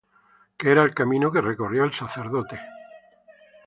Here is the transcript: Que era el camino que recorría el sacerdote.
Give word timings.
Que 0.57 0.67
era 0.71 0.81
el 0.81 0.95
camino 0.95 1.31
que 1.31 1.41
recorría 1.41 1.83
el 1.83 1.93
sacerdote. 1.93 2.59